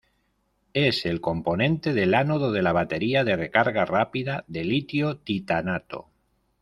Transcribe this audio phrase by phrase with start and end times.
[0.73, 6.09] Es el componente del ánodo de la batería de recarga rápida de litio-titanato.